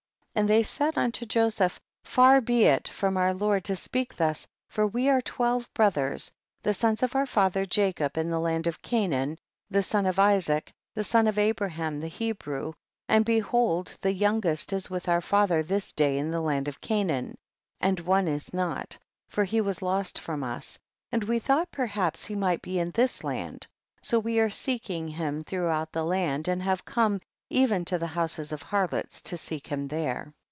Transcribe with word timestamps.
26. 0.33 0.39
And 0.43 0.49
they 0.49 0.63
said 0.63 0.97
unto 0.97 1.25
Joseph, 1.25 1.77
far 2.05 2.39
be 2.39 2.63
it 2.63 2.87
from 2.87 3.17
our 3.17 3.33
lord 3.33 3.65
to 3.65 3.75
speak 3.75 4.15
thus, 4.15 4.47
for 4.69 4.87
we 4.87 5.09
arc 5.09 5.25
twelve 5.25 5.71
brothers, 5.73 6.31
the 6.63 6.73
sons 6.73 7.03
of 7.03 7.17
our 7.17 7.25
father 7.25 7.65
Jacob, 7.65 8.17
in 8.17 8.29
the 8.29 8.39
land 8.39 8.65
of 8.65 8.81
Canaan, 8.81 9.37
the 9.69 9.83
son 9.83 10.05
of 10.05 10.17
Isaac, 10.17 10.71
the 10.95 11.03
son 11.03 11.27
of 11.27 11.37
Abraham, 11.37 11.99
the 11.99 12.07
Hebrew, 12.07 12.71
and 13.09 13.25
behold 13.25 13.97
the 13.99 14.13
youngest 14.13 14.71
is 14.71 14.89
with 14.89 15.09
our 15.09 15.21
father 15.21 15.61
this 15.63 15.91
day 15.91 16.17
in 16.17 16.31
the 16.31 16.41
land 16.41 16.69
of 16.69 16.79
Canaan, 16.79 17.37
and 17.81 17.99
one 17.99 18.29
is 18.29 18.53
not, 18.53 18.97
for 19.27 19.43
he 19.43 19.59
was 19.59 19.81
lost 19.81 20.17
from 20.17 20.45
us, 20.45 20.79
and 21.11 21.25
we 21.25 21.39
thought 21.39 21.71
perhaps 21.73 22.25
he 22.25 22.35
might 22.35 22.61
be 22.61 22.79
in 22.79 22.91
this 22.91 23.25
land, 23.25 23.67
so 24.01 24.17
we 24.17 24.39
are 24.39 24.49
seeking 24.49 25.09
him 25.09 25.41
throughout 25.41 25.91
the 25.91 26.05
land, 26.05 26.47
and 26.47 26.63
have 26.63 26.85
come 26.85 27.19
even 27.53 27.83
to 27.83 27.97
the 27.97 28.07
houses 28.07 28.53
of 28.53 28.61
harlots 28.61 29.21
to 29.23 29.35
seek 29.37 29.67
him 29.67 29.89
there. 29.89 30.33